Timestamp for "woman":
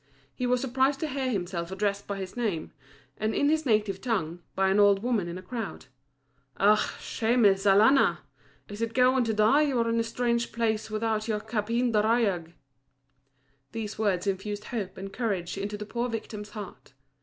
5.03-5.27